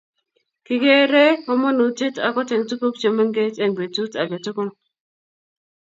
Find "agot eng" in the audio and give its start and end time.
2.29-2.65